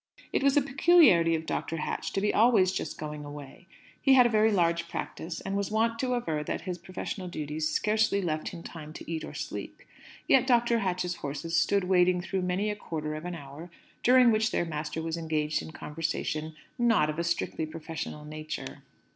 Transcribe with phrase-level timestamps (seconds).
[0.33, 1.77] It was a peculiarity of Dr.
[1.77, 3.67] Hatch to be always just going away.
[4.01, 7.69] He had a very large practice, and was wont to aver that his professional duties
[7.69, 9.83] scarcely left him time to eat or sleep.
[10.27, 10.79] Yet Dr.
[10.79, 13.69] Hatch's horses stood waiting through many a quarter of an hour
[14.01, 18.81] during which their master was engaged in conversation not of a strictly professional nature.